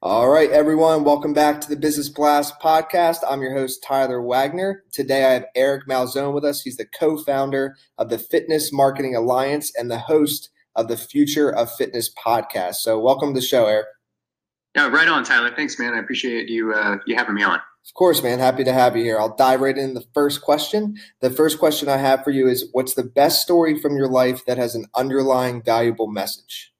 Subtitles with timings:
[0.00, 3.16] All right, everyone, welcome back to the Business Blast podcast.
[3.28, 4.84] I'm your host, Tyler Wagner.
[4.92, 6.62] Today I have Eric Malzone with us.
[6.62, 11.50] He's the co founder of the Fitness Marketing Alliance and the host of the Future
[11.50, 12.76] of Fitness podcast.
[12.76, 13.86] So, welcome to the show, Eric.
[14.76, 15.52] Yeah, right on, Tyler.
[15.56, 15.94] Thanks, man.
[15.94, 17.56] I appreciate you uh, you having me on.
[17.56, 18.38] Of course, man.
[18.38, 19.18] Happy to have you here.
[19.18, 20.96] I'll dive right in the first question.
[21.22, 24.44] The first question I have for you is What's the best story from your life
[24.44, 26.72] that has an underlying valuable message?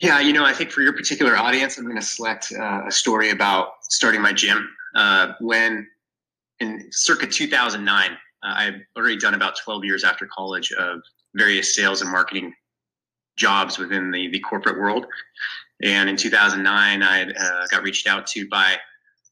[0.00, 2.92] Yeah, you know, I think for your particular audience, I'm going to select uh, a
[2.92, 4.68] story about starting my gym.
[4.94, 5.86] Uh, when
[6.60, 11.00] in circa 2009, uh, I've already done about 12 years after college of
[11.34, 12.52] various sales and marketing
[13.36, 15.06] jobs within the, the corporate world.
[15.82, 18.76] And in 2009, I uh, got reached out to by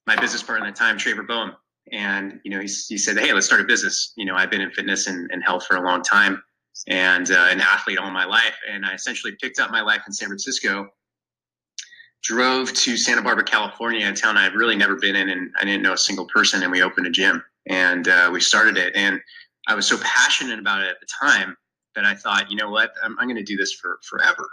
[0.06, 1.52] my business partner at the time, Trevor Boehm.
[1.92, 4.14] And, you know, he, he said, Hey, let's start a business.
[4.16, 6.42] You know, I've been in fitness and, and health for a long time
[6.88, 8.56] and uh, an athlete all my life.
[8.70, 10.88] And I essentially picked up my life in San Francisco,
[12.22, 15.82] drove to Santa Barbara, California, a town I've really never been in, and I didn't
[15.82, 16.62] know a single person.
[16.62, 18.94] And we opened a gym and uh, we started it.
[18.96, 19.20] And
[19.68, 21.56] I was so passionate about it at the time
[21.94, 24.48] that I thought, you know what, I'm, I'm going to do this for forever.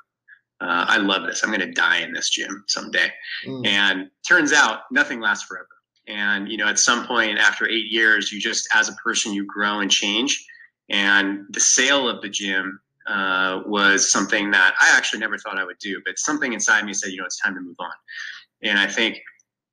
[0.62, 1.44] Uh, I love this.
[1.44, 3.12] I'm going to die in this gym someday.
[3.48, 3.66] Mm.
[3.66, 5.68] And turns out nothing lasts forever.
[6.08, 9.46] And, you know, at some point after eight years, you just, as a person, you
[9.46, 10.46] grow and change.
[10.92, 15.64] And the sale of the gym uh, was something that I actually never thought I
[15.64, 17.92] would do, but something inside me said, you know, it's time to move on.
[18.62, 19.20] And I think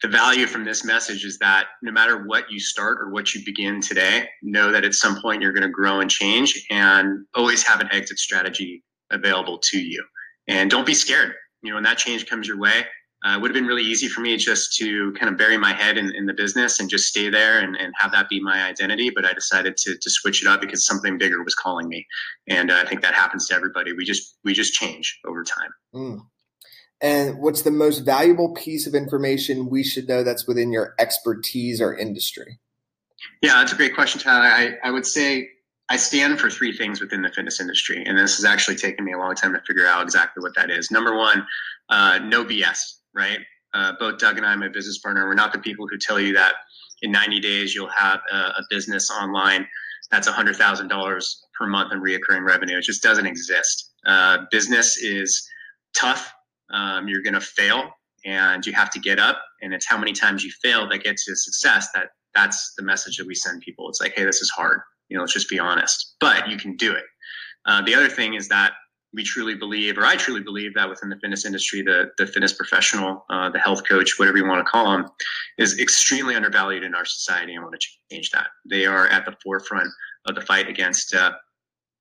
[0.01, 3.45] the value from this message is that no matter what you start or what you
[3.45, 7.65] begin today, know that at some point you're going to grow and change and always
[7.65, 10.03] have an exit strategy available to you.
[10.47, 11.35] And don't be scared.
[11.63, 12.85] You know, when that change comes your way,
[13.25, 15.73] uh, it would have been really easy for me just to kind of bury my
[15.73, 18.63] head in, in the business and just stay there and, and have that be my
[18.63, 19.11] identity.
[19.11, 22.07] But I decided to, to switch it up because something bigger was calling me.
[22.47, 23.93] And uh, I think that happens to everybody.
[23.93, 25.71] We just, we just change over time.
[25.93, 26.21] Mm.
[27.01, 31.81] And what's the most valuable piece of information we should know that's within your expertise
[31.81, 32.61] or industry?
[33.43, 34.47] Yeah, that's a great question, Tyler.
[34.47, 35.49] I, I would say
[35.89, 38.05] I stand for three things within the fitness industry.
[38.05, 40.71] And this has actually taken me a long time to figure out exactly what that
[40.71, 40.93] is.
[40.93, 41.45] Number one,
[41.89, 43.41] uh, no BS right?
[43.75, 46.33] Uh, both Doug and I, my business partner, we're not the people who tell you
[46.35, 46.55] that
[47.03, 49.67] in 90 days you'll have a, a business online
[50.11, 52.79] that's $100,000 per month in reoccurring revenue.
[52.79, 53.93] It just doesn't exist.
[54.07, 55.47] Uh, business is
[55.95, 56.33] tough.
[56.71, 57.91] Um, you're going to fail
[58.25, 59.43] and you have to get up.
[59.63, 63.17] And it's how many times you fail that gets you success that that's the message
[63.19, 63.89] that we send people.
[63.89, 64.81] It's like, hey, this is hard.
[65.09, 67.05] You know, let's just be honest, but you can do it.
[67.67, 68.73] Uh, the other thing is that
[69.15, 72.53] we truly believe, or I truly believe, that within the fitness industry, the the fitness
[72.53, 75.07] professional, uh, the health coach, whatever you want to call them,
[75.57, 77.55] is extremely undervalued in our society.
[77.55, 78.49] and want to change that.
[78.69, 79.89] They are at the forefront
[80.27, 81.33] of the fight against, uh,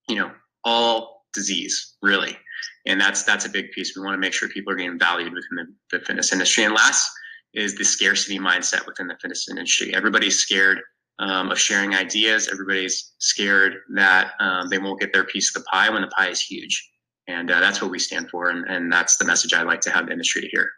[0.09, 0.31] you know,
[0.65, 2.37] all disease, really,
[2.85, 3.95] and that's that's a big piece.
[3.95, 5.55] We want to make sure people are getting valued within
[5.91, 6.65] the, the fitness industry.
[6.65, 7.09] And last
[7.53, 9.95] is the scarcity mindset within the fitness industry.
[9.95, 10.81] Everybody's scared
[11.19, 12.49] um, of sharing ideas.
[12.51, 16.27] Everybody's scared that um, they won't get their piece of the pie when the pie
[16.27, 16.91] is huge
[17.27, 19.89] and uh, that's what we stand for and, and that's the message i like to
[19.89, 20.71] have the industry to hear.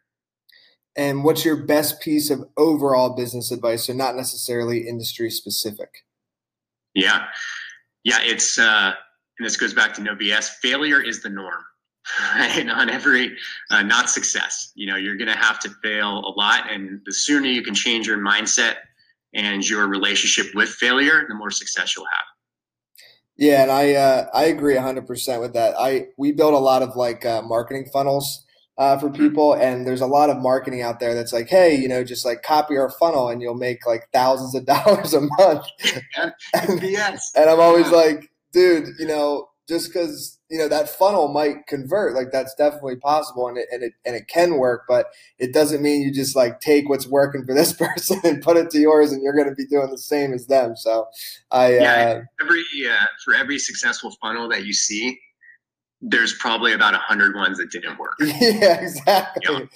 [0.96, 5.90] And what's your best piece of overall business advice so not necessarily industry specific?
[6.94, 7.28] Yeah.
[8.04, 8.94] Yeah it's uh
[9.38, 11.64] and this goes back to no bs failure is the norm.
[12.36, 13.36] Right on every
[13.70, 17.48] uh, not success you know you're gonna have to fail a lot and the sooner
[17.48, 18.76] you can change your mindset
[19.36, 22.26] and your relationship with failure the more success you'll have
[23.40, 25.74] yeah, and I uh, I agree 100% with that.
[25.80, 28.46] I we build a lot of like uh, marketing funnels
[28.78, 31.88] uh, for people, and there's a lot of marketing out there that's like, hey, you
[31.88, 35.66] know, just like copy our funnel, and you'll make like thousands of dollars a month.
[36.82, 37.32] yes.
[37.34, 42.16] and I'm always like, dude, you know, just because you know that funnel might convert
[42.16, 45.06] like that's definitely possible and it, and it and it can work but
[45.38, 48.70] it doesn't mean you just like take what's working for this person and put it
[48.72, 51.06] to yours and you're going to be doing the same as them so
[51.52, 55.18] i yeah uh, every uh, for every successful funnel that you see
[56.02, 59.68] there's probably about a hundred ones that didn't work yeah exactly you know?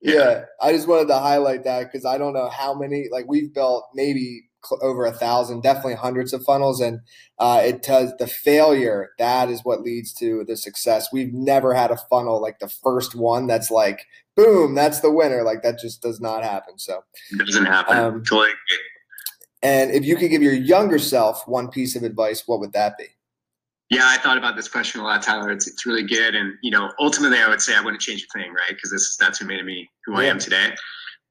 [0.00, 0.14] yeah.
[0.14, 3.52] yeah i just wanted to highlight that because i don't know how many like we've
[3.52, 4.42] built maybe
[4.80, 6.80] over a thousand, definitely hundreds of funnels.
[6.80, 7.00] And
[7.38, 11.12] uh, it does the failure that is what leads to the success.
[11.12, 14.06] We've never had a funnel like the first one that's like
[14.36, 15.42] boom, that's the winner.
[15.42, 16.78] Like that just does not happen.
[16.78, 17.96] So it doesn't happen.
[17.96, 18.22] Um.
[19.62, 22.98] And if you could give your younger self one piece of advice, what would that
[22.98, 23.06] be?
[23.90, 25.50] Yeah, I thought about this question a lot, Tyler.
[25.50, 26.34] It's, it's really good.
[26.34, 28.70] And, you know, ultimately I would say I wouldn't change a thing, right?
[28.70, 30.20] Because this that's who made me who yeah.
[30.20, 30.70] I am today.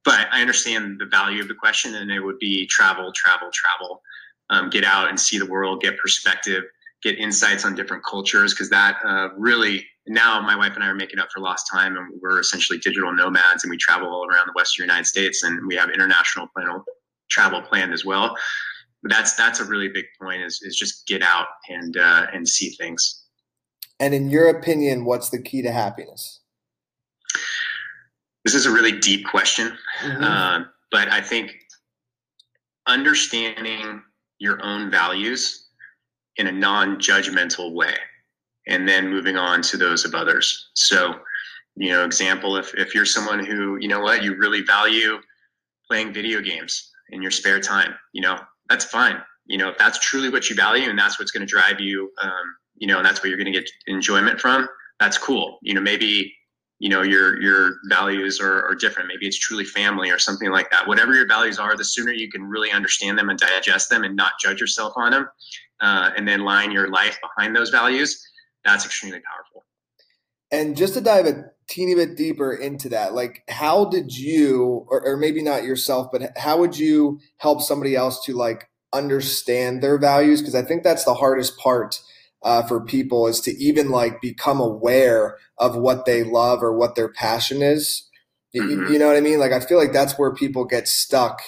[0.04, 4.02] But I understand the value of the question and it would be travel, travel, travel.
[4.50, 6.64] Um, get out and see the world, get perspective,
[7.02, 8.52] get insights on different cultures.
[8.52, 11.96] Because that uh, really, now my wife and I are making up for lost time
[11.96, 15.66] and we're essentially digital nomads and we travel all around the Western United States and
[15.66, 16.82] we have international plan-
[17.30, 18.36] travel planned as well.
[19.02, 22.48] But that's that's a really big point is is just get out and uh, and
[22.48, 23.24] see things.
[23.98, 26.40] And in your opinion, what's the key to happiness?
[28.44, 30.24] This is a really deep question, mm-hmm.
[30.24, 31.54] uh, but I think
[32.86, 34.02] understanding
[34.38, 35.68] your own values
[36.36, 37.94] in a non-judgmental way,
[38.66, 40.70] and then moving on to those of others.
[40.74, 41.14] So,
[41.76, 45.18] you know, example, if if you're someone who you know what you really value
[45.88, 49.18] playing video games in your spare time, you know, that's fine.
[49.46, 52.10] You know, if that's truly what you value and that's what's going to drive you,
[52.22, 54.68] um, you know, and that's what you're going to get enjoyment from,
[55.00, 55.58] that's cool.
[55.62, 56.32] You know, maybe,
[56.82, 59.06] you know, your, your values are, are different.
[59.06, 60.88] Maybe it's truly family or something like that.
[60.88, 64.16] Whatever your values are, the sooner you can really understand them and digest them and
[64.16, 65.28] not judge yourself on them,
[65.80, 68.20] uh, and then line your life behind those values,
[68.64, 69.64] that's extremely powerful.
[70.50, 75.06] And just to dive a teeny bit deeper into that, like how did you, or,
[75.06, 79.98] or maybe not yourself, but how would you help somebody else to like understand their
[79.98, 80.40] values?
[80.40, 82.00] Because I think that's the hardest part
[82.44, 86.94] uh, for people is to even like become aware of what they love or what
[86.94, 88.08] their passion is.
[88.54, 88.68] Mm-hmm.
[88.68, 89.38] You, you know what I mean?
[89.38, 91.40] Like I feel like that's where people get stuck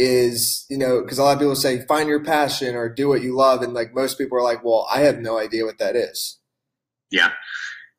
[0.00, 3.20] is you know because a lot of people say find your passion or do what
[3.20, 5.96] you love and like most people are like well i have no idea what that
[5.96, 6.38] is
[7.10, 7.32] yeah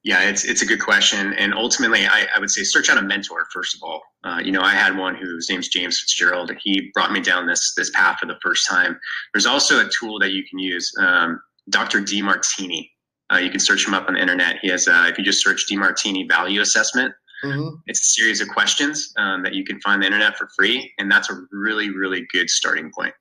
[0.03, 3.01] yeah, it's it's a good question, and ultimately, I, I would say search out a
[3.01, 4.01] mentor first of all.
[4.23, 7.73] Uh, you know, I had one whose name's James Fitzgerald, he brought me down this
[7.75, 8.97] this path for the first time.
[9.33, 12.01] There's also a tool that you can use, um, Dr.
[12.01, 12.89] Demartini.
[13.31, 14.57] Uh, you can search him up on the internet.
[14.61, 17.13] He has, uh, if you just search Demartini Value Assessment,
[17.43, 17.75] mm-hmm.
[17.85, 20.91] it's a series of questions um, that you can find on the internet for free,
[20.97, 23.13] and that's a really really good starting point.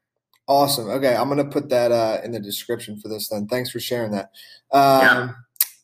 [0.46, 0.88] Awesome.
[0.88, 3.28] Okay, I'm gonna put that uh, in the description for this.
[3.28, 4.30] Then, thanks for sharing that.
[4.72, 5.30] Um, yeah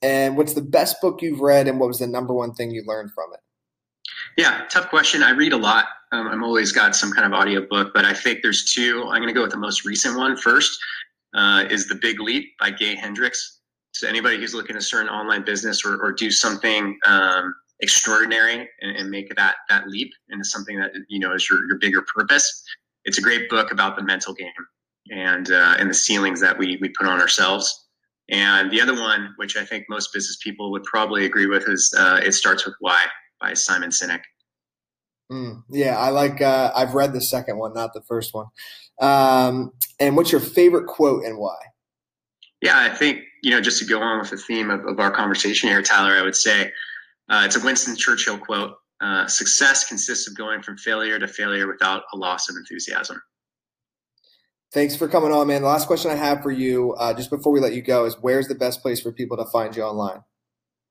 [0.05, 2.85] and what's the best book you've read, and what was the number one thing you
[2.87, 3.41] learned from it?
[4.37, 5.23] Yeah, tough question.
[5.23, 5.87] I read a lot.
[6.13, 9.03] Um, I'm always got some kind of audio book, but I think there's two.
[9.05, 10.79] I'm going to go with the most recent one first.
[11.35, 13.61] Uh, is The Big Leap by Gay Hendricks.
[13.93, 18.69] So anybody who's looking to start an online business or, or do something um, extraordinary
[18.81, 22.05] and, and, make that that leap into something that you know is your, your bigger
[22.15, 22.65] purpose,
[23.05, 24.49] it's a great book about the mental game
[25.11, 27.89] and uh, and the ceilings that we we put on ourselves.
[28.31, 31.93] And the other one, which I think most business people would probably agree with, is
[31.97, 33.05] uh, "It Starts with Why"
[33.41, 34.23] by Simon Sinek.
[35.33, 36.41] Mm, yeah, I like.
[36.41, 38.47] Uh, I've read the second one, not the first one.
[39.01, 41.57] Um, and what's your favorite quote and why?
[42.61, 45.11] Yeah, I think you know just to go on with the theme of, of our
[45.11, 46.15] conversation here, Tyler.
[46.15, 46.71] I would say
[47.29, 51.67] uh, it's a Winston Churchill quote: uh, "Success consists of going from failure to failure
[51.67, 53.21] without a loss of enthusiasm."
[54.73, 55.63] Thanks for coming on, man.
[55.63, 58.17] The last question I have for you, uh, just before we let you go, is
[58.21, 60.25] where's the best place for people to find you online?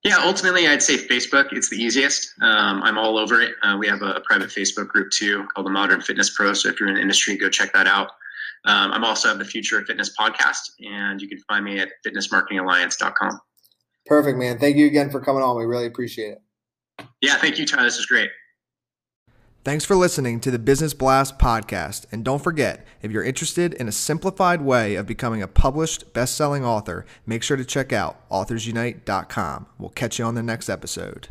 [0.03, 1.53] Yeah, ultimately, I'd say Facebook.
[1.53, 2.33] It's the easiest.
[2.41, 3.55] Um, I'm all over it.
[3.63, 6.53] Uh, we have a, private Facebook group too called the Modern Fitness Pro.
[6.53, 8.09] So if you're in the industry, go check that out.
[8.65, 11.89] Um, I'm also have the Future of Fitness podcast, and you can find me at
[12.05, 13.39] fitnessmarketingalliance.com.
[14.05, 14.59] Perfect, man.
[14.59, 15.57] Thank you again for coming on.
[15.57, 17.05] We really appreciate it.
[17.21, 17.83] Yeah, thank you, Tyler.
[17.83, 18.29] This is great.
[19.63, 22.05] Thanks for listening to the Business Blast podcast.
[22.11, 26.35] And don't forget, if you're interested in a simplified way of becoming a published best
[26.35, 29.67] selling author, make sure to check out authorsunite.com.
[29.79, 31.29] We'll catch you on the next episode.